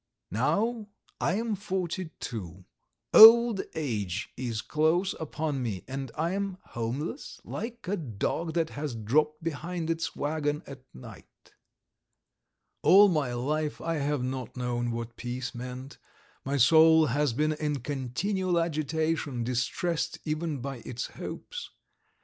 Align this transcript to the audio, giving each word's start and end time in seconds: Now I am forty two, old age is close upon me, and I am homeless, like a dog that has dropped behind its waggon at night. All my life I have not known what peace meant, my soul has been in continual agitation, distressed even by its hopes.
Now 0.31 0.87
I 1.19 1.35
am 1.35 1.53
forty 1.53 2.09
two, 2.19 2.65
old 3.13 3.61
age 3.75 4.31
is 4.35 4.63
close 4.63 5.13
upon 5.19 5.61
me, 5.61 5.83
and 5.87 6.11
I 6.15 6.31
am 6.31 6.57
homeless, 6.69 7.39
like 7.43 7.87
a 7.87 7.97
dog 7.97 8.55
that 8.55 8.71
has 8.71 8.95
dropped 8.95 9.43
behind 9.43 9.91
its 9.91 10.15
waggon 10.15 10.63
at 10.65 10.81
night. 10.91 11.53
All 12.81 13.09
my 13.09 13.33
life 13.35 13.79
I 13.79 13.97
have 13.97 14.23
not 14.23 14.57
known 14.57 14.89
what 14.89 15.17
peace 15.17 15.53
meant, 15.53 15.99
my 16.43 16.57
soul 16.57 17.05
has 17.05 17.31
been 17.31 17.53
in 17.53 17.81
continual 17.81 18.59
agitation, 18.59 19.43
distressed 19.43 20.17
even 20.25 20.61
by 20.61 20.77
its 20.77 21.05
hopes. 21.13 21.69